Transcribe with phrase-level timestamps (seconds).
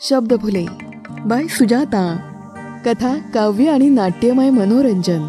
[0.00, 0.66] शब्द फुले
[1.26, 2.16] बाय सुजाता.
[2.86, 5.28] कथा काव्य आणि नाट्यमय मनोरंजन.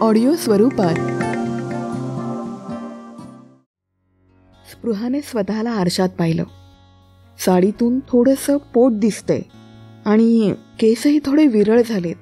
[0.00, 0.94] ऑडिओ स्वरूपात.
[4.70, 6.44] स्पृहाने स्वतःला आरशात पाहिलं.
[7.46, 9.40] साडीतून थोडंसं पोट दिसतंय.
[10.06, 12.16] आणि केसही थोडे विरळ झालेत.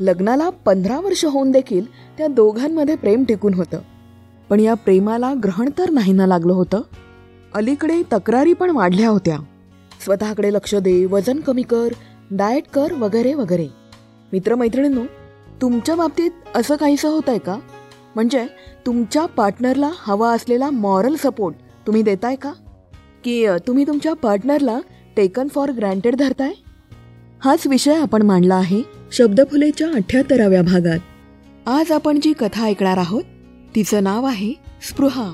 [0.00, 1.84] लग्नाला पंधरा वर्ष होऊन देखील
[2.18, 3.78] त्या दोघांमध्ये प्रेम टिकून होतं.
[4.50, 6.80] पण या प्रेमाला ग्रहण तर नाही ना लागलं होतं.
[7.54, 9.36] अलीकडे तक्रारी पण वाढल्या होत्या.
[10.04, 11.88] स्वतःकडे लक्ष दे वजन कमी कर
[12.30, 13.66] डाएट कर वगैरे वगैरे.
[14.32, 15.02] मित्रमैत्रिणींनो
[15.62, 17.58] तुमच्या बाबतीत असं काहीसं होत आहे का?
[18.14, 18.46] म्हणजे
[18.86, 22.52] तुमच्या पार्टनरला हवा असलेला मॉरल सपोर्ट तुम्ही देताय का?
[23.24, 24.78] की तुम्ही तुमच्या पार्टनरला
[25.16, 26.52] टेकन फॉर ग्रँटेड धरताय?
[27.44, 30.98] हाच विषय आपण मांडला आहे शब्दफुलेच्या अठ्याहत्तराव्या भागात.
[31.68, 33.22] आज आपण जी कथा ऐकणार आहोत
[33.74, 34.52] तिचं नाव आहे
[34.88, 35.32] स्पृहा.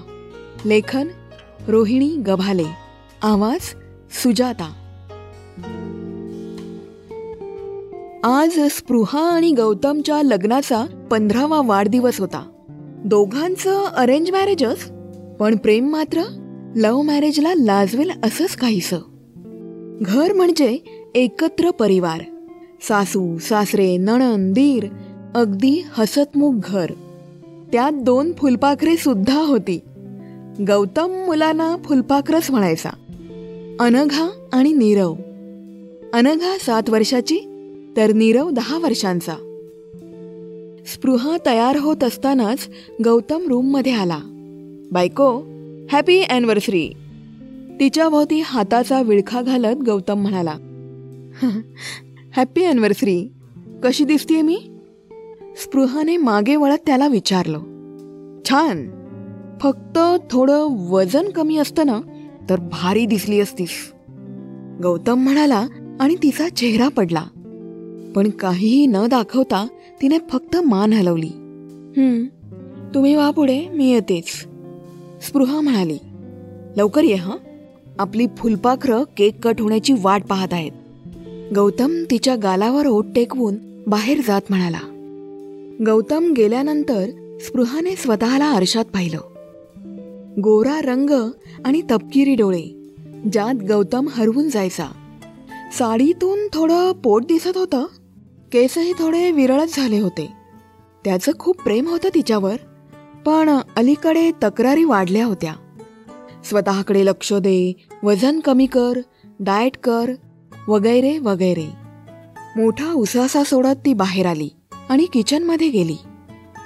[0.64, 1.08] लेखन
[1.68, 2.66] रोहिणी गभाले.
[3.22, 3.74] आवाज
[4.12, 4.72] सुजाता.
[8.24, 12.48] आज स्पृहा आणि गौतमच्या लग्नाचा पंधरावा वाढदिवस होता.
[13.04, 14.90] दोघांचं अरेंज मॅरेजच
[15.38, 16.22] पण प्रेम मात्र
[16.76, 18.98] लव्ह मॅरेजला लाजवेल असंच काहीसं.
[20.00, 20.78] घर म्हणजे
[21.14, 22.20] एकत्र परिवार.
[22.80, 24.86] सासू सासरे नणन दीर
[25.34, 26.90] अगदी हसतमुख घर.
[27.72, 29.80] त्यात दोन फुलपाखरे सुद्धा होती.
[30.66, 32.90] गौतम मुलांना फुलपाखरच म्हणायचा.
[33.80, 35.14] अनघा आणि नीरव.
[36.12, 37.38] अनघा सात वर्षाची
[37.96, 39.34] तर नीरव दहा वर्षांचा.
[40.86, 42.68] स्पृहा तयार होत असतानाच
[43.04, 44.18] गौतम रूममध्ये आला.
[44.92, 45.42] बायको
[45.92, 46.88] हॅपी अॅनिव्हर्सरी.
[47.80, 50.54] तिच्या भोवती हाताचा विळखा घालत गौतम म्हणाला
[52.36, 53.28] हॅपी अॅनिव्हर्सरी.
[53.84, 54.70] कशी दिसतीये मी?
[55.56, 57.58] स्पृहाने मागे वळत त्याला विचारलं
[58.48, 58.90] छान.
[59.60, 59.98] फक्त
[60.30, 62.00] थोडं वजन कमी असतं ना
[62.50, 63.92] तर भारी दिसली असतीस.
[64.82, 65.66] गौतम म्हणाला
[66.00, 67.22] आणि तिचा चेहरा पडला.
[68.14, 69.66] पण काहीही न दाखवता
[70.02, 71.30] तिने फक्त मान हलवली.
[71.96, 72.24] हम्म
[72.94, 74.46] तुम्ही वा पुढे मी येतेच.
[75.26, 75.98] स्पृहा म्हणाली.
[76.76, 77.36] लवकर ये हं.
[77.98, 80.72] आपली फुलपाखरं केक कट होण्याची वाट पाहत आहेत.
[81.54, 83.54] गौतम तिच्या गालावर ओट टेकवून
[83.86, 84.80] बाहेर जात म्हणाला.
[85.86, 87.10] गौतम गेल्यानंतर
[87.40, 89.20] स्पृहाने स्वतःला आरशात पाहिलं.
[90.42, 91.10] गोरा रंग
[91.64, 92.90] आणि तपकिरी डोळे
[93.32, 94.86] ज्यात गौतम हरवून जायचा.
[95.78, 97.86] साडीतून थोडं पोट दिसत होतं.
[98.52, 100.32] केसही थोडे विरळच झाले होते.
[101.04, 102.56] त्याचं खूप प्रेम होतं तिच्यावर
[103.26, 105.54] पण अलीकडे तक्रारी वाढल्या होत्या.
[106.44, 109.00] स्वतःकडे लक्ष दे वजन कमी कर
[109.40, 110.12] डाएट कर
[110.68, 111.66] वगैरे वगैरे.
[112.56, 114.48] मोठा उसासा सोडत ती बाहेर आली
[114.88, 115.96] आणि किचनमध्ये गेली.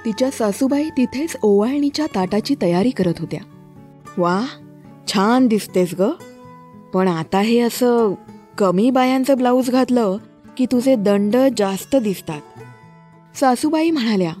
[0.05, 3.39] तिच्या सासूबाई तिथेच ओवाळणीच्या ताटाची तयारी करत होत्या.
[4.17, 4.45] वा
[5.07, 6.03] छान दिसतेस ग.
[6.93, 8.13] पण आता हे असं
[8.57, 10.17] कमी बायांचं ब्लाऊज घातलं
[10.57, 12.41] की तुझे दंड जास्त दिसतात.
[13.37, 14.33] सासूबाई म्हणाल्या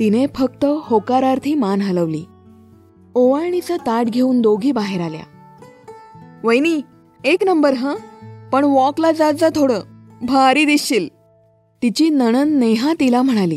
[0.00, 2.24] तिने फक्त होकारार्थी मान हलवली.
[3.14, 5.20] ओवाळणीचं ताट घेऊन दोघी बाहेर आल्या.
[6.44, 6.80] वहिनी
[7.24, 7.94] एक नंबर हं?
[8.50, 9.80] पण वॉकला जात जा थोडं
[10.22, 11.08] भारी दिसशील.
[11.82, 13.56] तिची नणन नेहा तिला म्हणाली.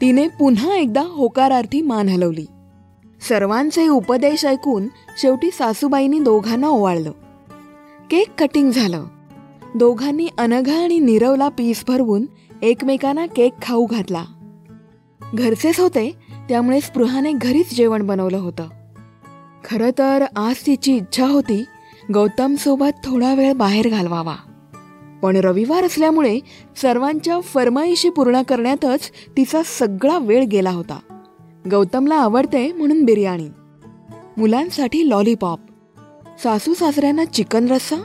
[0.00, 2.46] तिने पुन्हा एकदा होकारार्थी मान हलवली.
[3.28, 4.88] सर्वांचे उपदेश ऐकून
[5.18, 7.12] शेवटी सासूबाईंनी दोघांना ओवाळलं.
[8.10, 9.04] केक कटिंग झालं.
[9.74, 12.26] दोघांनी अनघा आणि नीरवला पीस भरवून
[12.62, 14.24] एकमेकांना केक खाऊ घातला.
[15.34, 16.12] घरचेच होते
[16.48, 18.68] त्यामुळे स्पृहाने घरीच जेवण बनवलं होतं.
[19.64, 21.64] खरं तर आज तिची इच्छा होती
[22.14, 24.36] गौतमसोबत थोडा वेळ बाहेर घालवावा.
[25.22, 26.38] पण रविवार असल्यामुळे
[26.82, 29.00] सर्वांच्या फरमाईशी पूर्ण करण्यातच
[29.36, 30.98] तिचा सगळा वेळ गेला होता.
[31.70, 33.48] गौतमला आवडते म्हणून बिर्याणी.
[34.36, 35.58] मुलांसाठी लॉलीपॉप
[36.42, 37.96] सासू सासऱ्यांना चिकन रस्सा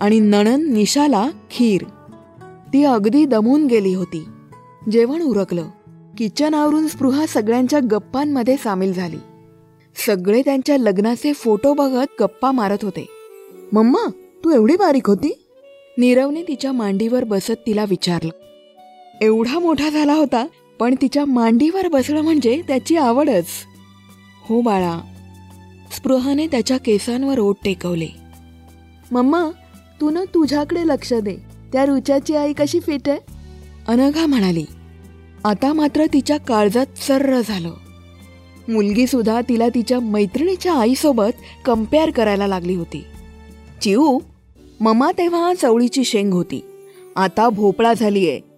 [0.00, 1.82] आणि नणन निशाला खीर.
[2.72, 4.24] ती अगदी दमून गेली होती.
[4.90, 5.64] जेवण उरकलं.
[6.18, 9.16] किचन आवरून स्पृहा सगळ्यांच्या गप्पांमध्ये सामील झाली.
[10.06, 13.06] सगळे त्यांच्या लग्नाचे फोटो बघत गप्पा मारत होते.
[13.72, 14.10] मम्मा
[14.44, 15.46] तू एवढी बारीक होती?
[15.98, 18.30] नीरवने तिच्या मांडीवर बसत तिला विचारलं.
[19.20, 20.46] एवढा मोठा झाला होता
[20.82, 23.46] पण तिच्या मांडीवर बसणं म्हणजे त्याची आवडच.
[24.42, 25.00] हो बाळा.
[25.96, 28.08] स्पृहाने त्याच्या केसांवर ओट टेकवले.
[29.12, 29.50] मम्मा
[30.00, 31.36] तू ना तुझ्याकडे लक्ष दे.
[31.72, 33.18] त्या रुचाची आई कशी फिट आहे?
[33.88, 34.64] अनघा म्हणाली.
[35.44, 37.72] आता मात्र तिच्या काळजात सर्र झालं.
[38.68, 43.04] मुलगी सुद्धा तिला तिच्या मैत्रिणीच्या आईसोबत कंपेअर करायला लागली होती.
[43.82, 44.18] चिऊ
[44.80, 46.64] ममा तेव्हा चवळीची शेंग होती.
[47.16, 48.51] आता भोपळा झालीये.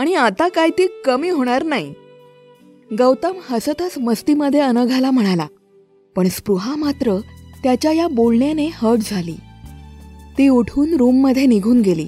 [0.00, 1.94] आणि आता काय ती कमी होणार नाही.
[2.98, 5.46] गौतम हसतच मस्तीमध्ये अनघाला म्हणाला
[6.16, 7.20] पण स्पृहा मात्र
[7.62, 9.36] त्याच्या या बोलण्याने हट झाली.
[10.38, 12.06] ती उठून रूममध्ये निघून गेली.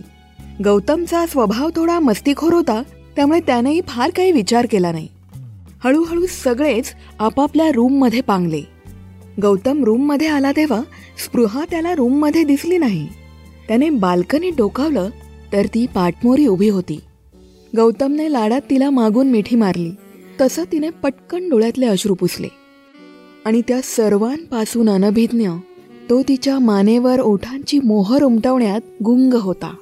[0.64, 2.82] गौतमचा स्वभाव थोडा मस्तीखोर होता
[3.16, 5.08] त्यामुळे त्यानेही फार काही विचार केला नाही.
[5.84, 6.86] हळूहळू सगळेच
[7.18, 8.62] आपापल्या रूममध्ये पांगले.
[9.42, 10.82] गौतम रूममध्ये आला तेव्हा
[11.24, 13.08] स्पृहा त्याला रूममध्ये दिसली नाही.
[13.68, 15.08] त्याने बाल्कनी डोकावलं
[15.52, 17.00] तर ती पाठमोरी उभी होती.
[17.76, 19.90] गौतमने लाडात तिला मागून मिठी मारली.
[20.40, 22.48] तसं तिने पटकन डोळ्यातले अश्रू पुसले.
[23.44, 25.50] आणि त्या सर्वांपासून अनभिज्ञ
[26.10, 29.74] तो तिच्या मानेवर ओठांची मोहर उमटवण्यात गुंग होता.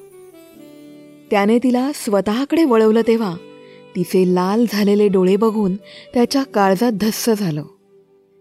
[1.31, 3.37] त्याने तिला स्वतःकडे वळवलं तेव्हा
[3.97, 5.75] तिचे लाल झालेले डोळे बघून
[6.15, 7.65] त्याच्या काळजात धस्स झालं.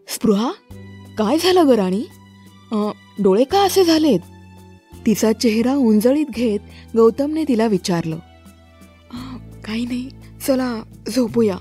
[0.07, 0.51] स्पृहा
[1.17, 2.03] काय झालं ग राणी?
[3.19, 4.19] डोळे का असे झालेत?
[5.05, 6.59] तिचा चेहरा उंजळीत घेत
[6.95, 8.17] गौतमने तिला विचारलं.
[9.69, 10.09] काही नाही.
[10.47, 10.81] चला
[11.15, 11.57] झोपूया.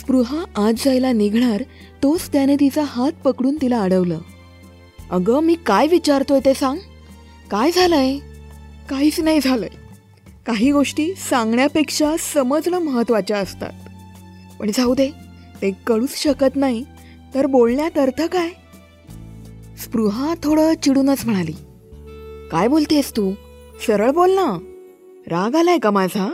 [0.00, 1.62] स्पृहा आज जायला निघणार
[2.02, 4.18] तोच त्याने तिचा हात पकडून तिला अडवलं.
[5.10, 6.78] अगं मी काय विचारतोय ते सांग.
[7.50, 8.18] काय झालंय?
[8.88, 9.68] काहीच नाही झालंय.
[10.46, 13.72] काही गोष्टी सांगण्यापेक्षा समजणं महत्त्वाच्या असतात.
[14.60, 15.10] पण जाऊ दे
[15.62, 16.84] ते कळूच शकत नाही
[17.34, 18.48] तर बोलण्यात अर्थ काय?
[19.82, 21.54] स्पृहा थोडं चिडूनच म्हणाली.
[22.50, 23.32] काय बोलतेस तू?
[23.86, 24.58] सरळ बोल ना.
[25.26, 26.32] राग आलाय का माझा?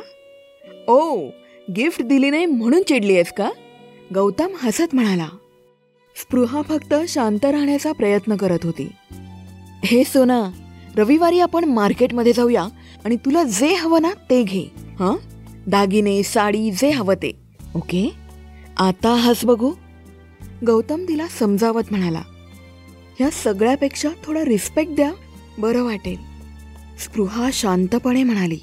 [0.90, 1.28] ओ
[1.76, 3.50] गिफ्ट दिली नाही म्हणून चिडली आहेस का?
[4.14, 5.28] गौतम हसत म्हणाला.
[6.16, 8.92] स्पृहा फक्त शांत राहण्याचा प्रयत्न करत होती.
[9.84, 10.50] हे सोना
[10.96, 12.66] रविवारी आपण मार्केटमध्ये जाऊया
[13.04, 15.16] आणि तुला जे हवं ना ते घे हां?
[15.66, 17.32] दागिने साडी जे हवं ते
[17.75, 18.12] ओके?
[18.76, 19.72] आता हस बघू.
[20.66, 22.22] गौतम तिला समजावत म्हणाला.
[23.19, 25.12] ह्या सगळ्यापेक्षा थोडा रिस्पेक्ट द्या
[25.58, 26.16] बरं वाटेल.
[26.98, 28.58] स्पृहा शांतपणे म्हणाली.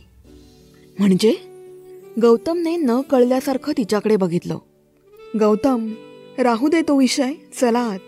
[1.00, 1.46] म्हणजे?
[2.21, 4.57] गौतमने न कळल्यासारखं तिच्याकडे बघितलं.
[5.39, 5.93] गौतम
[6.39, 7.99] राहू दे तो विषय चला आत.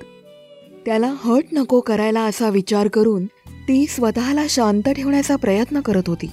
[0.86, 6.30] त्याला हट नको करायला असा विचार करून ती स्वतःला शांत ठेवण्याचा प्रयत्न करत होती.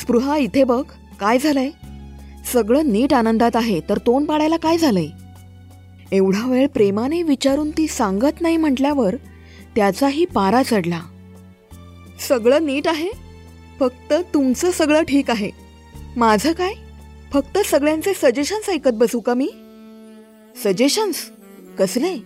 [0.00, 0.82] स्पृहा इथे बघ
[1.20, 1.70] काय झालंय?
[2.52, 5.06] सगळं नीट आनंदात आहे तर तोंड पाडायला काय झालंय?
[6.12, 9.16] एवढा वेळ प्रेमाने विचारून ती सांगत नाही म्हटल्यावर
[9.76, 11.00] त्याचाही पारा चढला.
[12.28, 13.08] सगळं नीट आहे?
[13.80, 15.61] फक्त तुमचं सगळं ठीक आहे.
[16.16, 16.74] माझं काय?
[17.32, 19.48] फक्त सगळ्यांचे सजेशन्स ऐकत बसू का मी?
[20.64, 21.30] सजेशन्स
[21.78, 22.16] कसले?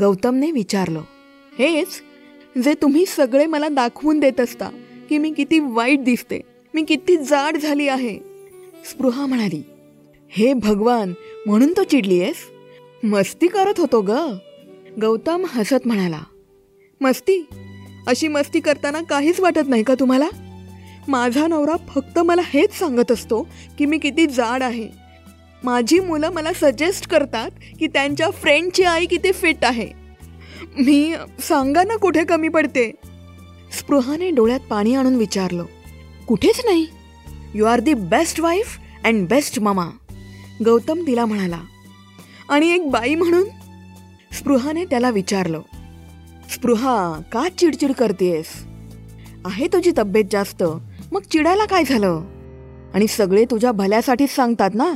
[0.00, 1.02] गौतमने विचारलं.
[1.58, 1.88] हेच
[2.64, 4.68] जे तुम्ही सगळे मला दाखवून देत असता
[5.08, 6.40] की मी किती वाईट दिसते
[6.74, 8.18] मी किती जाड झाली आहे.
[8.90, 9.62] स्पृहा म्हणाली
[10.28, 11.12] हे भगवान
[11.46, 12.36] म्हणून तो चिडली आहेस
[13.04, 14.10] मस्ती करत होतो ग.
[15.00, 16.20] गौतम हसत म्हणाला
[17.00, 17.46] मस्ती?
[18.06, 20.28] अशी मस्ती करताना काहीच वाटत नाही का तुम्हाला?
[21.08, 23.42] माझा नवरा फक्त मला हेच सांगत असतो
[23.78, 24.88] की मी किती जाड आहे.
[25.64, 29.88] माझी मुलं मला सजेस्ट करतात की त्यांच्या फ्रेंडची आई किती फिट आहे.
[30.78, 32.90] मी सांगा ना कुठे कमी पडते.
[33.78, 35.64] स्पृहाने डोळ्यात पाणी आणून विचारलं
[36.28, 36.86] कुठेच नाही.
[37.54, 39.88] You are the best wife and best मामा
[40.64, 41.60] गौतम तिला म्हणाला
[42.48, 43.48] आणि एक बाई म्हणून?
[44.32, 45.60] स्पृहाने त्याला विचारलं
[46.52, 46.96] स्पृहा
[47.32, 48.46] का चिडचिड करतेस
[49.44, 50.62] आहे तुझी तब्येत जास्त?
[51.16, 52.22] मग चिडायला काय झालं?
[52.94, 54.92] आणि सगळे तुझ्या भल्यासाठीच सांगतात ना?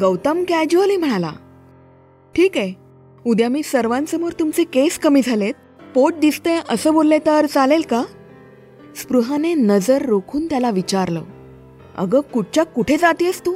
[0.00, 1.32] गौतम कॅज्युअली म्हणाला
[2.34, 2.72] ठीक आहे
[3.26, 5.54] उद्या मी सर्वांसमोर तुमचे केस कमी झालेत.
[5.94, 8.04] पोट दिसते असं बोलले तर चालेल का?
[8.96, 11.22] स्पृहाने नजर रोखून त्याला विचारलं
[11.96, 13.54] अगं कुठच्या कुठे जातेस तू?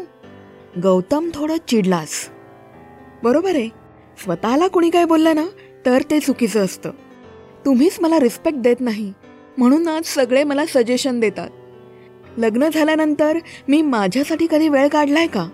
[0.82, 2.28] गौतम थोडं चिडलास.
[3.22, 3.68] बरोबर आहे
[4.24, 5.46] स्वतःला कुणी काय बोललं ना
[5.86, 6.90] तर ते चुकीचं असतं.
[7.64, 9.12] तुम्हीच मला रिस्पेक्ट देत नाही.
[9.58, 11.48] म्हणून आज सगळे मला सजेशन देतात.
[12.36, 15.48] लग्न झाल्यानंतर मी माझ्यासाठी कधी वेळ काढलाय का?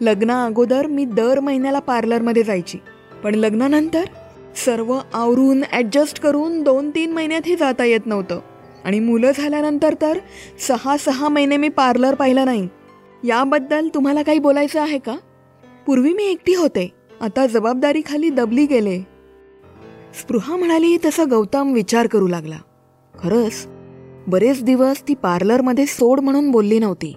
[0.00, 2.78] लग्ना अगोदर मी दर महिन्याला पार्लरमध्ये जायची.
[3.22, 4.04] पण लग्नानंतर
[4.56, 8.40] सर्व आवरून ॲडजस्ट करून दोन तीन महिन्यातही जाता येत नव्हतं.
[8.84, 10.18] आणि मुलं झाल्यानंतर तर
[10.68, 12.68] सहा सहा महिने मी पार्लर पाहिलं नाही.
[13.24, 15.16] याबद्दल तुम्हाला काही बोलायचं आहे का?
[15.86, 16.92] पूर्वी मी एकटी होते.
[17.20, 18.98] आता जबाबदारीखाली दबली गेले.
[20.20, 22.56] स्पृहा म्हणाली तसं गौतम विचार करू लागला.
[23.18, 23.66] खरंच
[24.28, 27.14] बरेच दिवस ती पार्लरमध्ये सोड म्हणून बोलली नव्हती.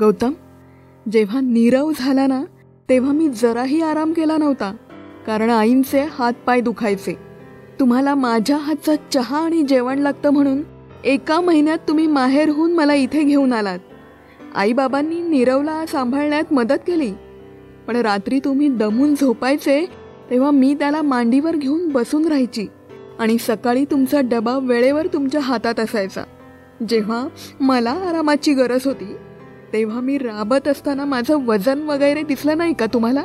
[0.00, 0.32] गौतम
[1.12, 2.44] जेव्हा नीरव झाला ना
[2.88, 4.74] तेव्हा मी जराही आराम केला नव्हता
[5.26, 7.14] कारण आईंचे हातपाय दुखायचे.
[7.80, 10.62] तुम्हाला माझ्या हातचा चहा आणि जेवण लागतं म्हणून
[11.04, 13.78] एका महिन्यात तुम्ही माहेरहून मला इथे घेऊन आलात.
[14.54, 17.12] आईबाबांनी नीरवला सांभाळण्यात मदत केली.
[17.86, 19.86] पण रात्री तुम्ही दमून झोपायचे
[20.30, 22.66] तेव्हा मी त्याला मांडीवर घेऊन बसून राहायची.
[23.18, 26.24] आणि सकाळी तुमचा डबा वेळेवर तुमच्या हातात असायचा.
[26.88, 27.28] जेव्हा
[27.60, 29.16] मला आरामाची गरज होती
[29.72, 33.22] तेव्हा मी राबत असताना माझं वजन वगैरे दिसलं नाही का तुम्हाला?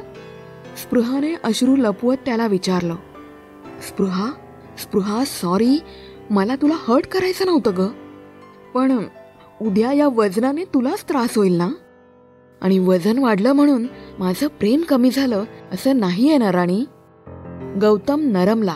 [0.84, 2.96] स्पृहाने अश्रू लपवत त्याला विचारलं.
[3.88, 4.32] स्पृहा?
[4.82, 5.80] स्पृहा सॉरी
[6.30, 7.88] मला तुला हर्ट करायचं नव्हतं ग.
[8.74, 9.04] पण
[9.62, 11.70] उद्या या वजनाने तुलाच त्रास होईल ना?
[12.62, 13.88] आणि वजन वाढलं म्हणून
[14.20, 16.86] माझं प्रेम कमी झालं असं नाही आहे ना राणी.
[17.82, 18.76] गौतम नरमला.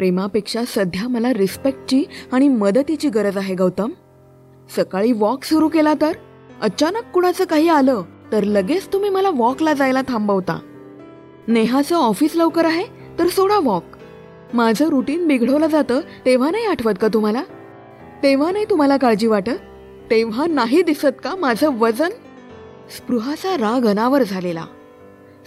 [0.00, 3.90] प्रेमापेक्षा सध्या मला रिस्पेक्टची आणि मदतीची गरज आहे गौतम.
[4.76, 6.12] सकाळी वॉक सुरू केला तर?
[6.60, 8.02] अचानक कुणाचं काही आलं
[8.32, 10.58] तर लगेच तुम्ही मला वॉकला जायला थांबवता.
[11.48, 12.84] नेहाचं ऑफिस लवकर आहे
[13.18, 13.84] तर सोडा वॉक.
[14.54, 17.42] माझं रुटीन बिघडवलं जातं तेव्हा नाही आठवत का तुम्हाला?
[18.22, 19.60] तेव्हा नाही तुम्हाला काळजी वाटत?
[20.10, 22.10] तेव्हा नाही दिसत का माझं वजन?
[22.96, 24.64] स्पृहाचा राग अनावर झालेला.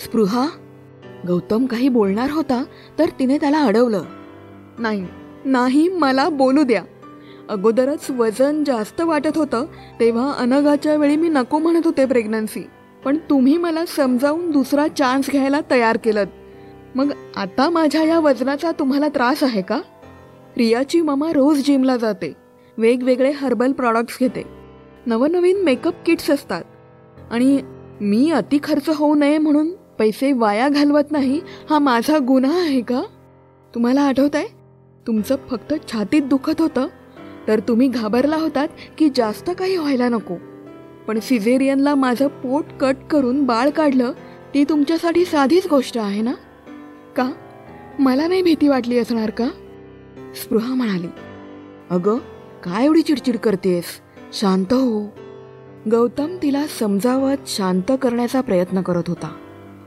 [0.06, 0.48] स्पृहा?
[1.28, 2.64] गौतम काही बोलणार होता
[3.00, 4.04] तर तिने त्याला अडवलं.
[4.80, 5.06] नाही
[5.46, 6.84] नाही मला बोलू द्या.
[7.50, 9.66] अगोदरच वजन जास्त वाटत होतं
[10.00, 12.68] तेव्हा अनगाच्या वेळी मी नको म्हणत होते प्रेग्नन्सी
[13.06, 16.24] पण तुम्ही मला समजावून दुसरा चान्स घ्यायला तयार केलं
[16.96, 19.82] मग आता माझ्या या वजनाचा तुम्हाला त्रास आहे का?
[20.58, 22.34] रियाची मामा रोज जिमला जाते.
[22.78, 24.44] वेगवेगळे हर्बल प्रॉडक्ट्स घेते.
[25.06, 26.64] नवनवीन मेकअप किट्स असतात.
[27.32, 27.62] आणि
[28.02, 33.02] मी अति खर्च होऊ नये म्हणून पैसे वाया घालवत नाही हा माझा गुन्हा आहे का?
[33.76, 34.63] तुम्हाला आठवत आहे
[35.08, 36.88] तुमचं फक्त छातीत दुखत होतं
[37.48, 38.68] तर तुम्ही घाबरला होतात
[38.98, 40.36] की जास्त काही व्हायला नको.
[41.08, 44.12] पण सिझेरियनला माझं पोट कट करून बाळ काढलं
[44.54, 46.32] ती तुमच्यासाठी साधीच गोष्ट आहे ना?
[47.16, 47.32] का?
[48.00, 49.50] मला नाही भीती वाटली असणार का?
[50.36, 51.08] स्पृहा म्हणाली.
[51.90, 52.18] अगं
[52.64, 53.86] काय एवढी चिडचिड करतेस?
[54.34, 55.14] शांत हो.
[55.92, 59.36] गौतम तिला समजावत शांत करण्याचा प्रयत्न करत होता.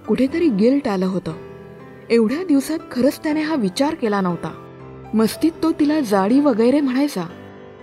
[0.08, 1.32] कुठेतरी गिल्ट आलं होतं.
[2.10, 4.62] एवढ्या दिवसात खरंच त्याने हा विचार केला नव्हता.
[5.14, 7.24] मस्तीत तो तिला जाडी वगैरे म्हणायचा.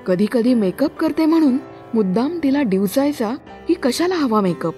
[0.08, 1.58] कधी कधी मेकअप करते म्हणून
[1.94, 3.36] मुद्दाम तिला डिवचायचा
[3.68, 4.74] की कशाला हवा मेकअप?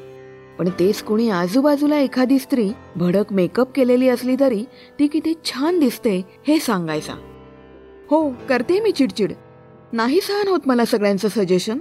[0.60, 4.66] पण तेच कोणी आजूबाजूला एखादी स्त्री भडक मेकअप केलेली असली तरी
[5.00, 7.14] ती किती छान दिसते हे सांगायचा.
[8.10, 9.34] हो करते मी चिडचिड.
[9.94, 11.80] नाही सहन होत मला सगळ्यांचं सजेशन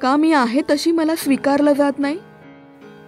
[0.00, 2.18] का मी आहे तशी मला स्वीकारलं जात नाही?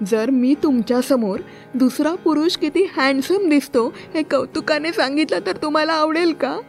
[0.07, 1.41] जर मी तुमच्यासमोर
[1.75, 6.61] दुसरा पुरुष किती हँडसम दिसतो हे कौतुकाने सांगितलं तर तुम्हाला आवडेल का?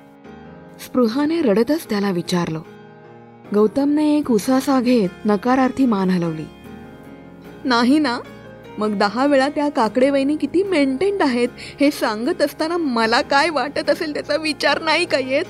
[0.84, 2.62] स्पृहाने रडतच त्याला विचारलं.
[3.54, 6.46] गौतमने एक उसासा घेत नकारार्थी मान हलवली.
[7.66, 8.20] नाही ना
[8.78, 13.90] मग दहा वेळा त्या काकडे वहिनी किती मेंटेन्ड आहेत हे सांगत असताना मला काय वाटत
[13.90, 15.46] असेल त्याचा विचार नाही का येत?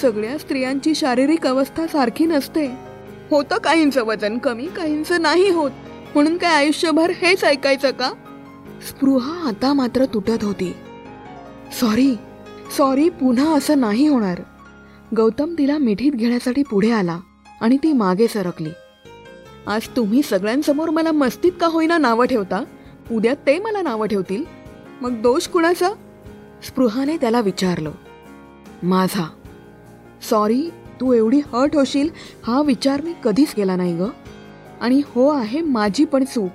[0.00, 2.66] सगळ्या स्त्रियांची शारीरिक अवस्था सारखी नसते.
[3.30, 5.70] होतं काहींचं वजन कमी काहींचं नाही होत.
[6.14, 8.12] म्हणून काय आयुष्यभर हेच ऐकायचं का?
[8.88, 10.72] स्पृहा आता मात्र तुटत होती.
[11.80, 12.16] सॉरी
[12.70, 14.42] सॉरी पुन्हा असं नाही होणार.
[15.16, 17.20] गौतम तिला मिठीत घेण्यासाठी पुढे आला
[17.60, 18.70] आणि ती मागे सरकली.
[19.66, 22.64] आज तुम्ही सगळ्यांसमोर मला मस्तीत का होईना नावं ठेवता?
[23.12, 24.44] उद्या ते मला नावं ठेवतील.
[25.00, 25.88] मग दोष कुणाचा?
[26.66, 27.90] स्पृहाने त्याला विचारलं.
[28.82, 29.30] माझा.
[30.30, 30.70] सॉरी
[31.00, 32.08] तू एवढी हर्ट होशील
[32.46, 34.02] हा विचार मी कधीच केला नाही ग.
[34.80, 36.50] आणि हो आहे माझी पण चूक.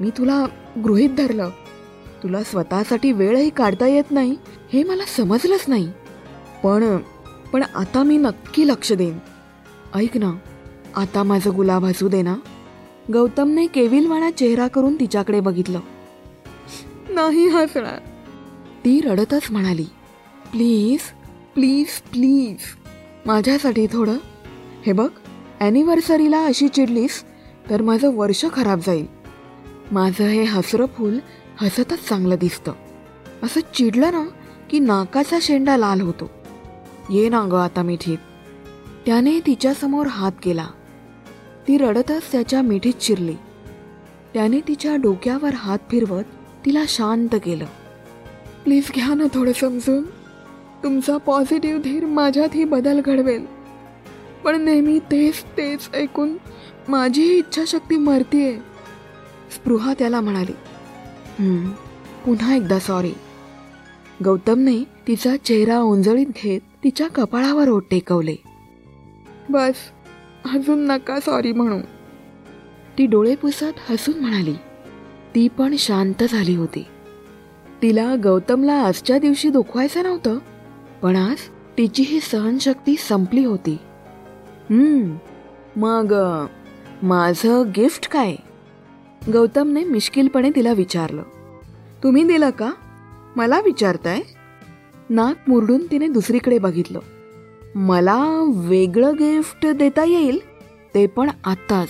[0.00, 0.46] मी तुला
[0.84, 1.50] गृहीत धरलं.
[2.22, 4.36] तुला स्वतःसाठी वेळही काढता येत नाही.
[4.72, 5.92] हे मला समजलंच नाही.
[6.62, 6.96] पण
[7.52, 9.18] पण आता मी नक्की लक्ष देईन.
[9.94, 10.32] ऐक ना
[10.96, 12.36] आता माझं गुलाब हसू दे ना.
[13.12, 15.80] गौतमने केविलवाणा चेहरा करून तिच्याकडे बघितलं.
[17.08, 17.98] नाही हसणार.
[18.84, 19.84] ती रडतच म्हणाली
[20.52, 21.00] प्लीज
[21.54, 22.56] प्लीज प्लीज.
[23.26, 24.16] माझ्यासाठी थोडं.
[24.86, 25.08] हे बघ
[25.60, 27.22] ॲनिव्हर्सरीला अशी चिडलीस
[27.70, 29.06] तर माझं वर्ष खराब जाईल.
[29.92, 31.18] माझं हे हसरं फूल
[31.60, 32.72] हसतच चांगलं दिसतं.
[33.42, 34.24] असं चिडलं ना
[34.70, 36.30] की नाकाचा शेंडा लाल होतो.
[37.10, 38.18] ये ना गं आता मिठीत
[39.06, 40.66] त्याने तिच्यासमोर हात केला.
[41.68, 43.34] ती रडतच त्याच्या मिठीत शिरली.
[44.34, 46.24] त्याने तिच्या डोक्यावर हात फिरवत
[46.66, 47.66] तिला शांत केलं.
[48.64, 50.02] प्लीज घ्या ना थोडं समजून.
[50.82, 53.44] तुमचा पॉझिटिव्ह धीर माझ्यातही बदल घडवेल.
[54.44, 56.36] पण नेहमी तेच तेच ऐकून
[56.88, 58.56] माझीही इच्छाशक्ती मरतीये.
[59.54, 60.52] स्पृहा त्याला म्हणाली.
[62.24, 63.12] पुन्हा एकदा सॉरी
[64.24, 68.36] गौतमने तिचा चेहरा ओंजळीत घेत तिच्या कपाळावर ओठ टेकवले.
[69.48, 69.74] बस
[70.54, 71.80] अजून नका सॉरी म्हणू.
[72.98, 74.54] ती डोळे पुसत हसून म्हणाली.
[75.34, 76.84] ती पण शांत झाली होती.
[77.82, 80.38] तिला गौतमला आजच्या दिवशी दुखवायचं नव्हतं
[81.02, 81.36] पण आज
[81.78, 83.78] तिची ही सहनशक्ती संपली होती.
[84.70, 85.16] हम्म
[85.76, 86.14] मग
[87.02, 88.36] माझं गिफ्ट काय?
[89.32, 91.22] गौतमने मिश्किलपणे तिला विचारलं.
[92.02, 92.72] तुम्ही दिलं का?
[93.36, 94.20] मला विचारताय?
[95.10, 97.00] नाक मुरडून तिने दुसरीकडे बघितलं.
[97.74, 100.38] मला वेगळं गिफ्ट देता येईल
[100.94, 101.88] ते पण आत्ताच.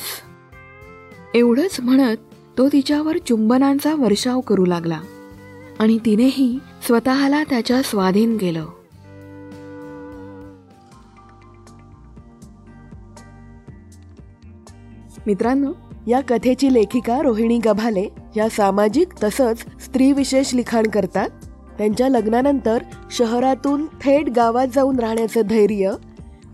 [1.35, 2.17] एवढंच म्हणत
[2.59, 5.01] तो तिच्यावर चुंबनांचा वर्षाव करू लागला.
[5.79, 8.67] आणि तिनेही स्वतःला त्याच्या स्वाधीन केलं.
[15.27, 15.73] मित्रांनो
[16.07, 21.29] या कथेची लेखिका रोहिणी गभाले या सामाजिक तसंच स्त्रीविशेष लिखाण करतात.
[21.79, 22.79] त्यांच्या लग्नानंतर
[23.11, 25.93] शहरातून थेट गावात जाऊन राहण्याचं धैर्य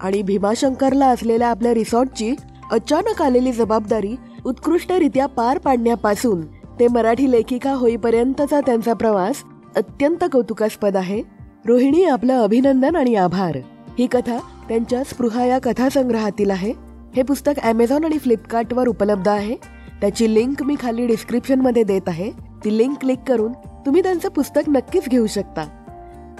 [0.00, 2.34] आणि भीमाशंकरला असलेल्या आपल्या रिसॉर्टची
[2.70, 4.16] अचानक आलेली जबाबदारी
[4.46, 6.40] उत्कृष्टरित्या पार पाडण्यापासून
[6.80, 9.36] ते मराठी लेखिका होईपर्यंतचा त्यांचा प्रवास
[9.76, 11.22] अत्यंत कौतुकास्पद आहे.
[11.66, 13.56] रोहिणी आपलं अभिनंदन आणि आभार.
[13.98, 16.91] ही कथा त्यांच्या स्पृहा या कथासंग्रहातील आहे.
[17.16, 19.56] हे पुस्तक ॲमेझॉन आणि फ्लिपकार्टवर उपलब्ध आहे.
[20.00, 22.30] त्याची लिंक मी खाली डिस्क्रिप्शनमध्ये देत आहे.
[22.64, 23.52] ती लिंक क्लिक करून
[23.86, 25.64] तुम्ही त्यांचं पुस्तक नक्कीच घेऊ शकता.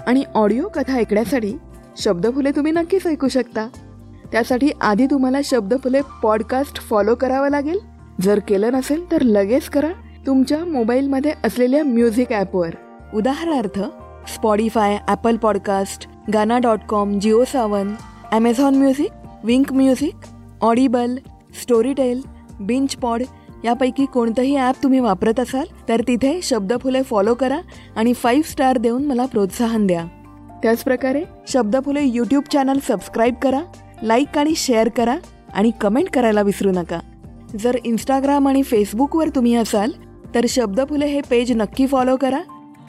[0.07, 1.57] आणि ऑडिओ कथा ऐकण्यासाठी
[1.97, 3.67] शब्दफुले तुम्ही नक्कीच ऐकू शकता.
[4.31, 7.77] त्यासाठी आधी तुम्हाला शब्दफुले पॉडकास्ट फॉलो करावं लागेल.
[8.21, 9.91] जर केलं नसेल तर लगेच करा
[10.25, 12.75] तुमच्या मोबाईलमध्ये असलेल्या म्युझिक ॲपवर
[13.13, 13.79] उदाहरणार्थ
[14.29, 17.93] Spotify Apple Podcast Gaana dot com Jio Saavn
[18.31, 19.11] Amazon Music
[19.43, 20.15] Wink Music
[20.63, 21.15] Audible
[21.61, 22.21] Storytel
[22.59, 23.23] binge pod
[23.63, 27.57] यापैकी कोणतंही ॲप तुम्ही वापरत असाल तर तिथे शब्दफुले फॉलो करा
[27.95, 30.05] आणि फाईव्ह स्टार देऊन मला प्रोत्साहन द्या.
[30.63, 33.61] त्याचप्रकारे शब्दफुले यूट्यूब चॅनल सबस्क्राईब करा
[34.03, 35.15] लाईक आणि शेअर करा
[35.53, 36.99] आणि कमेंट करायला विसरू नका.
[37.59, 39.91] जर इंस्टाग्राम आणि फेसबुकवर तुम्ही असाल
[40.35, 42.39] तर शब्दफुले हे पेज नक्की फॉलो करा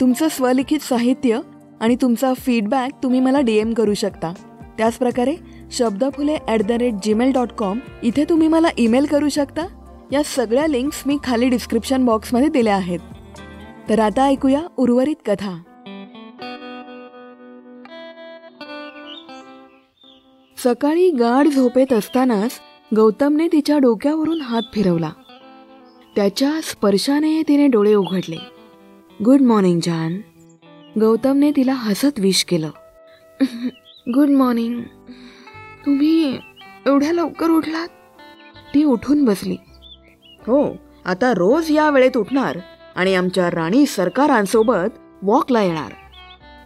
[0.01, 1.39] तुमचं स्वलिखित साहित्य
[1.79, 4.33] आणि तुमचा फीडबॅक तुम्ही मला डी एम करू शकता.
[4.77, 5.35] त्याचप्रकारे
[5.75, 9.65] Shabdaphule at the rate Gmail dot com इथे तुम्ही मला ईमेल करू शकता.
[10.11, 12.99] या सगळ्या लिंक्स मी खाली डिस्क्रिप्शन बॉक्समध्ये दिल्या आहेत.
[13.89, 15.57] तर आता ऐकूया उर्वरित कथा.
[20.57, 22.59] सकाळी गाढ झोपेत असतानाच
[22.95, 25.09] गौतमने तिच्या डोक्यावरून हात फिरवला.
[26.15, 28.37] त्याच्या स्पर्शाने तिने डोळे उघडले.
[29.23, 30.17] गुड मॉर्निंग जान
[30.99, 32.69] गौतमने तिला हसत विश केलं.
[34.07, 34.81] गुड मॉर्निंग
[35.85, 36.37] तुम्ही
[36.85, 37.87] एवढ्या लवकर उठलात?
[38.73, 39.57] ती उठून बसली.
[40.47, 42.57] हो आता रोज या वेळेत उठणार
[42.95, 45.91] आणि आमच्या राणी सरकारांसोबत वॉकला येणार.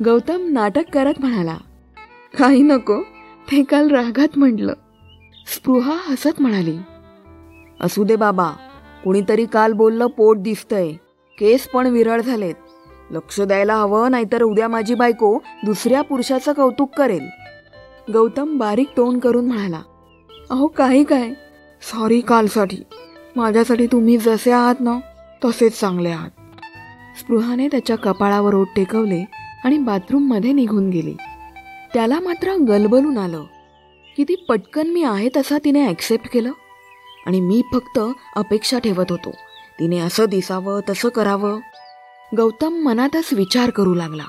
[0.05, 1.57] गौतम नाटक करत म्हणाला
[2.37, 3.01] काही नको
[3.51, 4.73] ते काल रागात म्हटलं.
[5.55, 6.77] स्पृहा हसत म्हणाली
[7.81, 8.51] असू दे बाबा
[9.03, 10.91] कुणीतरी काल बोललं पोट दिसतंय.
[11.37, 12.55] केस पण विरळ झालेत.
[13.11, 17.29] लक्ष द्यायला हवं नाहीतर उद्या माझी बायको दुसऱ्या पुरुषाचं कौतुक करेल.
[18.13, 19.81] गौतम बारीक तोंड करून म्हणाला
[20.49, 21.29] अहो काही काय?
[21.81, 22.77] सॉरी कालसाठी.
[23.35, 24.99] माझ्यासाठी तुम्ही जसे आहात ना
[25.45, 26.29] तसेच चांगले आहात.
[27.19, 29.25] स्पृहाने त्याच्या कपाळावर ओट टेकवले
[29.65, 31.15] आणि बाथरूममध्ये निघून गेली.
[31.93, 33.43] त्याला मात्र गलबलून आलं.
[34.17, 36.51] किती पटकन मी आहे तसा तिने ॲक्सेप्ट केलं?
[37.27, 37.99] आणि मी फक्त
[38.35, 39.31] अपेक्षा ठेवत होतो.
[39.79, 41.59] तिने असं दिसावं तसं करावं.
[42.37, 44.23] गौतम मनातच विचार करू लागला.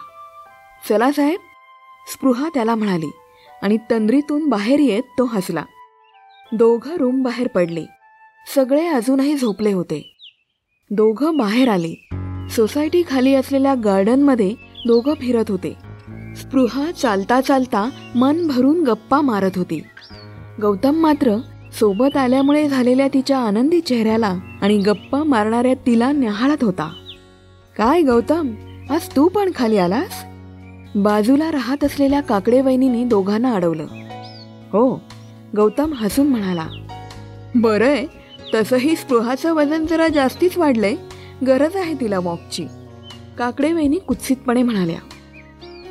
[0.88, 1.40] चला साहेब.
[2.12, 3.10] स्पृहा त्याला म्हणाली
[3.62, 5.64] आणि तंद्रीतून बाहेर येत तो हसला.
[6.52, 7.84] दोघं रूम बाहेर पडले.
[8.54, 10.16] सगळे अजूनही झोपले होते.
[10.90, 12.08] दोघं बाहेर आले.
[12.50, 14.54] सोसायटी खाली असलेल्या गार्डनमध्ये
[14.86, 15.74] दोघं फिरत होते.
[16.36, 19.82] स्पृहा चालता चालता मन भरून गप्पा मारत होती.
[20.62, 21.36] गौतम मात्र
[21.80, 26.92] सोबत आल्यामुळे झालेल्या तिच्या आनंदी चेहऱ्याला आणि गप्पा मारणाऱ्या तिला न्याहाळत होता.
[27.78, 28.48] काय गौतम
[28.90, 30.24] आज तू पण खाली आलास?
[30.94, 33.86] बाजूला राहत असलेल्या काकडे वहिनीने दोघांना अडवलं.
[34.72, 35.02] हो
[35.56, 36.66] गौतम हसून म्हणाला
[37.54, 38.06] बरंय
[38.54, 40.94] तसंही स्पृहाचं वजन जरा जास्तीच वाढलंय.
[41.46, 42.66] गरज आहे तिला वॉकची
[43.38, 44.98] काकडे वहिनी कुत्सितपणे म्हणाल्या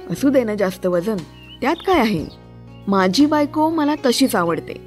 [0.10, 1.18] असू दे ना जास्त वजन
[1.62, 2.26] त्यात काय आहे?
[2.88, 4.82] माझी बायको मला तशीच आवडते.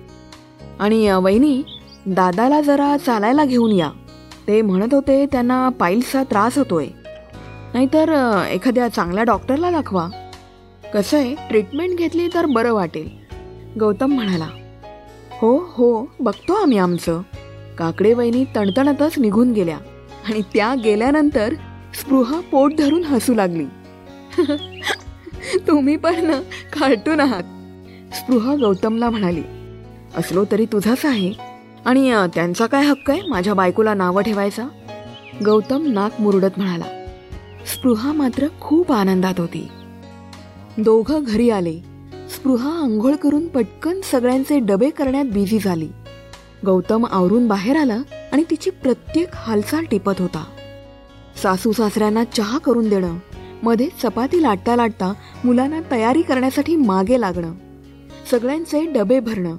[0.78, 1.62] आणि वहिनी
[2.06, 3.90] दादाला जरा चालायला घेऊन या.
[4.48, 6.86] ते म्हणत होते त्यांना पाईल्सचा त्रास होतोय.
[7.74, 8.08] नाहीतर
[8.50, 10.08] एखाद्या चांगल्या डॉक्टरला दाखवा.
[10.94, 13.08] कसं आहे ट्रीटमेंट घेतली तर बरं वाटेल.
[13.80, 14.48] गौतम म्हणाला
[15.40, 17.22] हो हो बघतो आम्ही आमचं.
[17.78, 19.78] काकडे वहिनी तणतणतच निघून गेल्या
[20.28, 21.54] आणि त्या गेल्यानंतर
[22.00, 23.64] स्पृहा पोट धरून हसू लागली.
[25.58, 26.40] तुम्ही पण ना
[26.72, 27.42] कार्टून आहात.
[28.14, 29.42] स्पृहा गौतमला म्हणाली
[30.16, 31.32] असलो तरी तुझाच आहे.
[31.84, 34.68] आणि त्यांचा काय हक्क आहे माझ्या बायकोला नावं ठेवायचा?
[35.44, 37.01] गौतम नाक मुरडत म्हणाला
[37.66, 39.68] स्पृहा मात्र खूप आनंदात होती.
[40.78, 41.78] दोघं घरी आले.
[42.30, 45.88] स्पृहा आंघोळ करून पटकन सगळ्यांचे डबे करण्यात बिझी झाली.
[46.66, 47.98] गौतम आवरून बाहेर आला
[48.32, 50.44] आणि तिची प्रत्येक हालचाल टिपत होता.
[51.42, 53.18] सासू सासऱ्यांना चहा करून देणं
[53.62, 55.12] मध्ये चपाती लाटता लाटता
[55.44, 57.52] मुलांना तयारी करण्यासाठी मागे लागणं
[58.30, 59.56] सगळ्यांचे डबे भरणं.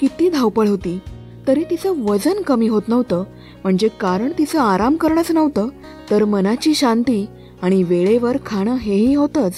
[0.00, 0.98] किती धावपळ होती
[1.46, 3.24] तरी तिचं वजन कमी होत नव्हतं
[3.62, 5.68] म्हणजे कारण तिचं आराम करणंच नव्हतं
[6.10, 7.26] तर मनाची शांती
[7.62, 9.54] आणि वेळेवर खाणं हेही होतंच.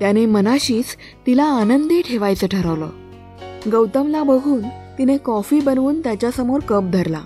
[0.00, 0.84] त्याने मनाशीच
[1.26, 2.88] तिला आनंदी ठेवायचं ठरवलं.
[3.72, 4.62] गौतमला बघून
[4.98, 7.20] तिने कॉफी बनवून त्याच्यासमोर कप धरला.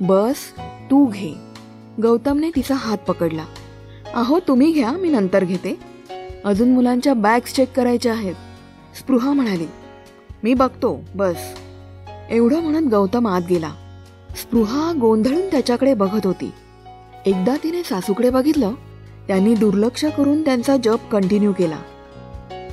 [0.00, 0.36] बस
[0.90, 1.34] तू घे.
[2.02, 3.44] गौतमने तिचा हात पकडला.
[4.14, 5.78] अहो तुम्ही घ्या मी नंतर घेते.
[6.44, 8.34] अजून मुलांच्या बॅग्स चेक करायच्या आहेत.
[8.98, 9.66] स्पृहा म्हणाली
[10.42, 11.36] मी बघतो बस.
[12.30, 13.70] एवढं म्हणत गौतम आत गेला.
[14.42, 16.50] स्पृहा गोंधळून त्याच्याकडे बघत होती.
[17.26, 18.74] एकदा तिने सासूकडे बघितलं
[19.28, 21.78] त्यांनी दुर्लक्ष करून त्यांचा जप कंटिन्यू केला.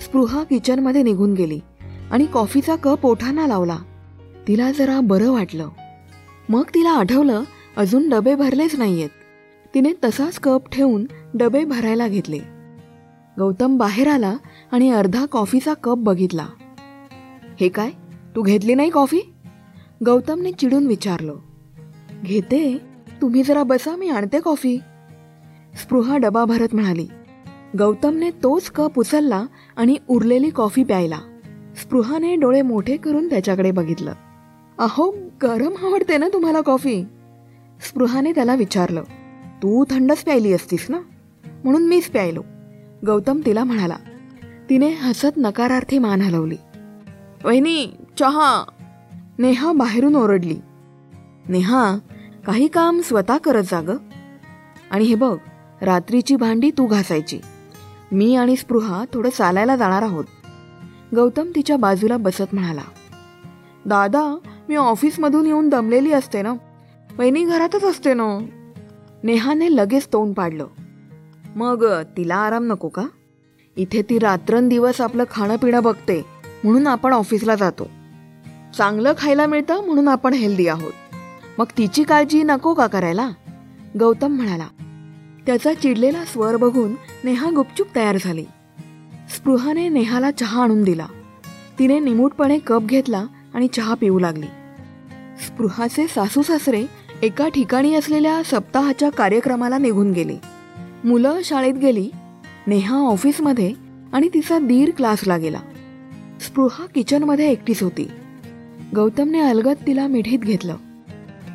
[0.02, 1.60] स्पृहा किचनमध्ये निघून गेली
[2.12, 3.78] आणि कॉफीचा कप ओठांना लावला.
[4.48, 5.70] तिला जरा बरं वाटलं.
[6.50, 7.42] मग तिला आठवलं
[7.78, 9.10] अजून डबे भरलेच नाहीयेत.
[9.74, 12.40] तिने तसाच कप ठेवून डबे भरायला घेतले.
[13.40, 14.38] गौतम बाहेर आला
[14.72, 16.46] आणि अर्धा कॉफीचा कप बघितला.
[17.60, 17.90] हे काय?
[18.36, 19.22] तू घेतली नाही कॉफी?
[20.06, 21.36] गौतमने चिडून विचारलं.
[22.24, 22.91] घेते.
[23.22, 24.78] तुम्ही जरा बसा मी आणते कॉफी.
[25.82, 27.08] स्पृहा डबा भरत म्हणाली.
[27.78, 31.20] गौतमने तोच कप उचलला आणि उरलेली कॉफी प्यायला.
[31.82, 34.14] स्पृहाने डोळे मोठे करून त्याच्याकडे बघितलं.
[34.78, 37.04] अहो गरम आवडते ना तुम्हाला कॉफी?
[37.88, 39.04] स्पृहाने त्याला विचारलं.
[39.64, 41.00] तू थंडच प्यायली असतीस ना?
[41.64, 42.42] म्हणून मीच प्यायलो.
[43.06, 43.96] गौतम तिला म्हणाला.
[44.70, 46.58] तिने हसत नकारार्थी मान हलवली.
[47.44, 47.88] वहिनी
[48.20, 48.64] चहा.
[49.40, 50.58] नेहा बाहेरून ओरडली.
[51.50, 51.98] नेहा
[52.46, 53.98] काही काम स्वतः करत जा
[54.92, 55.38] आणि हे बघ
[55.82, 57.40] रात्रीची भांडी तू घासायची.
[58.12, 60.26] मी आणि स्पृहा थोडं चालायला जाणार आहोत.
[61.16, 62.82] गौतम तिच्या बाजूला बसत म्हणाला
[63.86, 64.36] दादा
[64.70, 66.54] मी ऑफिसमधून येऊन दमलेली असते ना?
[67.18, 68.46] वहिनी घरातच असते ना?
[69.24, 70.68] नेहाने लगेच तोंड पाडलं.
[71.56, 71.86] मग
[72.18, 73.04] तिला आराम नको का?
[73.76, 76.26] इथे ती रात्रंदिवस आपलं खाणं पिणं बघते
[76.64, 77.90] म्हणून आपण ऑफिसला जातो.
[78.78, 80.94] चांगलं खायला मिळतं म्हणून आपण हेल्दी आहोत.
[81.62, 83.30] मग तिची काळजी नको का करायला?
[84.00, 84.68] गौतम म्हणाला.
[85.46, 88.46] त्याचा चिडलेला स्वर बघून नेहा गुपचूप तयार झाली.
[89.36, 91.06] स्पृहाने नेहाला चहा आणून दिला.
[91.80, 94.46] तिने निमूटपणे कप घेतला आणि चहा पिऊ लागली.
[95.46, 96.86] स्पृहाचे सासू सासरे
[97.22, 100.38] एका ठिकाणी असलेल्या सप्ताहाच्या कार्यक्रमाला निघून गेले.
[101.04, 102.12] मुलं शाळेत गेली
[102.68, 103.74] नेहा ऑफिसमध्ये
[104.14, 105.60] आणि तिचा दीर क्लासला गेला.
[106.40, 108.12] स्पृहा किचनमध्ये एकटीच होती.
[108.96, 110.76] गौतमने अलगत तिला मिठीत घेतलं.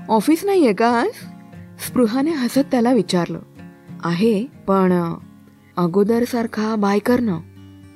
[0.09, 1.11] ऑफिस नाहीये का आज?
[1.87, 3.39] स्पृहाने हसत त्याला विचारलं.
[4.05, 5.15] आहे पण
[5.77, 7.41] अगोदर सारखा बाय करणं.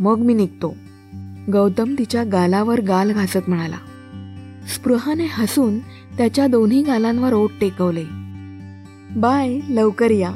[0.00, 0.74] मग मी निघतो.
[1.52, 3.76] गौतम तिच्या गालावर गाल घासत म्हणाला.
[4.74, 5.78] स्पृहाने हसून
[6.18, 8.04] त्याच्या दोन्ही गालांवर ओट टेकवले.
[9.16, 10.32] बाय लवकर या.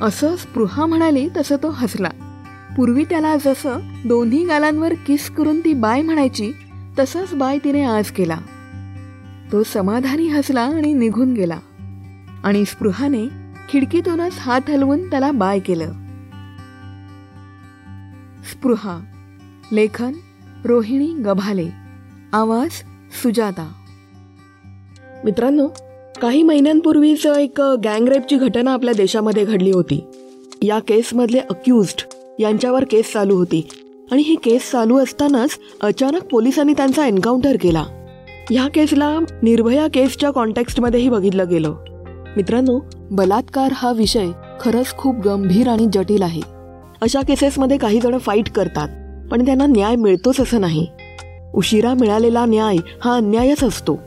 [0.00, 2.10] असं स्पृहा म्हणाली तसं तो हसला.
[2.76, 6.52] पूर्वी त्याला जसं दोन्ही गालांवर किस करून ती बाय म्हणायची
[6.98, 8.38] तसंच बाय तिने आज केला.
[9.52, 11.58] तो समाधानी हसला आणि निघून गेला.
[12.44, 13.26] आणि स्पृहाने
[13.68, 15.92] खिडकीतूनच हात हलवून त्याला बाय केलं.
[18.52, 19.00] स्पृहा
[19.72, 20.12] लेखन
[20.64, 21.68] रोहिणी गभाले
[22.32, 22.70] आवाज
[23.22, 23.72] सुजाता.
[25.24, 25.68] मित्रांनो
[26.22, 30.04] काही महिन्यांपूर्वीच एक गँगरेपची घटना आपल्या देशामध्ये घडली होती.
[30.62, 33.68] या केसमधले अक्युज्ड यांच्यावर केस चालू होती.
[34.12, 37.84] आणि ही केस चालू असतानाच अचानक पोलिसांनी त्यांचा एन्काउंटर केला.
[38.52, 41.74] ह्या केसला निर्भया केसच्या कॉन्टेक्स्टमध्येही बघितलं गेलं.
[42.36, 44.26] मित्रांनो बलात्कार हा विषय
[44.60, 46.40] खरंच खूप गंभीर आणि जटिल आहे.
[47.00, 48.88] अशा केसेसमध्ये काही जण फाईट करतात
[49.30, 50.86] पण त्यांना न्याय मिळतोच असं नाही.
[51.54, 53.98] उशिरा मिळालेला न्याय हा अन्यायच असतो.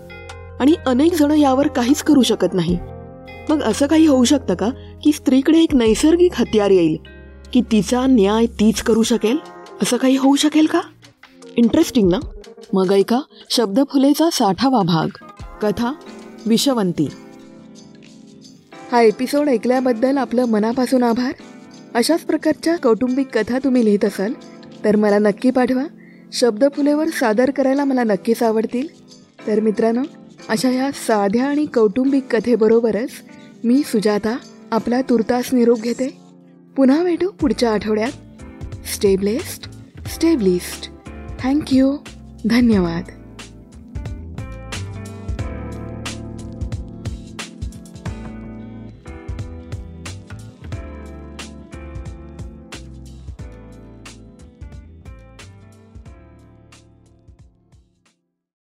[0.60, 2.78] आणि अनेक जण यावर काहीच करू शकत नाही.
[3.50, 4.70] मग असं काही होऊ शकतं का
[5.04, 6.98] की स्त्रीकडे एक नैसर्गिक हत्यार येईल
[7.54, 9.38] की तिचा न्याय तीच करू शकेल?
[9.82, 10.82] असं काही होऊ शकेल का?
[11.58, 12.20] इंटरेस्टिंग ना?
[12.74, 15.08] मग ऐका शब्दफुलेचा साठावा भाग.
[15.62, 15.94] कथा
[16.46, 17.08] विषवंती.
[18.92, 21.34] हा एपिसोड ऐकल्याबद्दल आपलं मनापासून आभार.
[21.96, 24.34] अशाच प्रकारच्या कौटुंबिक कथा तुम्ही लिहित असाल
[24.86, 25.84] तर मला नक्की पाठवा.
[26.34, 28.88] शब्दफुलेवर सादर करायला मला नक्कीच आवडतील.
[29.48, 30.02] तर मित्रांनो
[30.50, 33.10] अशा ह्या साध्या आणि कौटुंबिक कथेबरोबरच
[33.64, 34.38] मी सुजाता
[34.72, 36.18] आपला तुर्तास निरोप घेते.
[36.76, 38.12] पुन्हा भेटू पुढच्या आठवड्यात.
[38.96, 39.72] स्टे ब्लेस्ड
[40.08, 40.36] स्टे
[41.40, 41.98] थँक्यू
[42.48, 43.23] धन्यवाद.